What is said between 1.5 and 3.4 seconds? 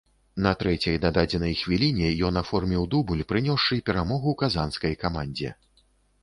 хвіліне ён аформіў дубль,